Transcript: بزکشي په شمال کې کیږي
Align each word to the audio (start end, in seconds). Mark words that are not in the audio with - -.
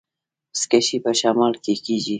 بزکشي 0.53 0.97
په 1.05 1.11
شمال 1.19 1.53
کې 1.63 1.73
کیږي 1.85 2.09